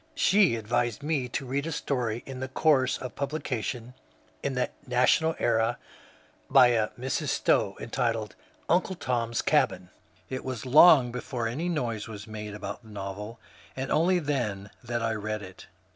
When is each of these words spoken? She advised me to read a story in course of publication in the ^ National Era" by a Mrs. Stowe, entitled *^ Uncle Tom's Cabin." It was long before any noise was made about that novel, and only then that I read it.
She 0.15 0.55
advised 0.55 1.03
me 1.03 1.29
to 1.29 1.45
read 1.45 1.67
a 1.67 1.71
story 1.71 2.23
in 2.25 2.47
course 2.47 2.97
of 2.97 3.13
publication 3.15 3.93
in 4.41 4.55
the 4.55 4.61
^ 4.61 4.69
National 4.87 5.35
Era" 5.37 5.77
by 6.49 6.69
a 6.69 6.87
Mrs. 6.99 7.29
Stowe, 7.29 7.77
entitled 7.79 8.33
*^ 8.49 8.55
Uncle 8.67 8.95
Tom's 8.95 9.43
Cabin." 9.43 9.91
It 10.27 10.43
was 10.43 10.65
long 10.65 11.11
before 11.11 11.47
any 11.47 11.69
noise 11.69 12.07
was 12.07 12.25
made 12.25 12.55
about 12.55 12.81
that 12.81 12.89
novel, 12.89 13.39
and 13.75 13.91
only 13.91 14.17
then 14.17 14.71
that 14.83 15.03
I 15.03 15.13
read 15.13 15.43
it. 15.43 15.67